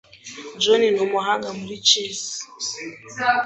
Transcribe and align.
John 0.61 0.81
ni 0.95 0.99
umuhanga 1.05 1.47
muri 1.59 1.75
chess. 1.87 2.21